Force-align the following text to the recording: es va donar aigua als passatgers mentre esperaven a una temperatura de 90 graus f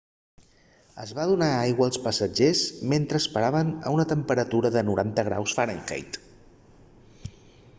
es 1.01 1.11
va 1.17 1.25
donar 1.31 1.49
aigua 1.65 1.85
als 1.87 1.99
passatgers 2.05 2.63
mentre 2.93 3.21
esperaven 3.23 3.69
a 3.89 3.93
una 3.97 4.07
temperatura 4.13 4.73
de 4.77 4.83
90 4.89 5.27
graus 5.29 5.55
f 5.65 7.29